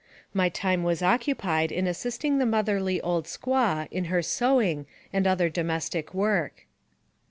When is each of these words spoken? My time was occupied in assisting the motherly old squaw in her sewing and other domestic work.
My 0.33 0.49
time 0.49 0.81
was 0.81 1.03
occupied 1.03 1.71
in 1.71 1.85
assisting 1.85 2.39
the 2.39 2.45
motherly 2.47 2.99
old 3.01 3.25
squaw 3.25 3.87
in 3.91 4.05
her 4.05 4.23
sewing 4.23 4.87
and 5.13 5.27
other 5.27 5.47
domestic 5.47 6.11
work. 6.11 6.65